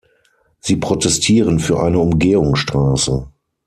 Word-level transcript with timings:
Sie 0.59 0.77
protestieren 0.77 1.59
für 1.59 1.79
eine 1.79 1.99
Umgehungsstraße. 1.99 3.29